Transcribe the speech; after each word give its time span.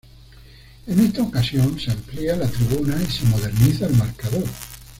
En 0.87 0.99
esta 0.99 1.21
ocasión 1.21 1.79
se 1.79 1.91
amplia 1.91 2.35
la 2.35 2.47
tribuna, 2.49 2.97
y 3.07 3.11
se 3.11 3.23
moderniza 3.27 3.85
el 3.85 3.93
marcador. 3.97 4.45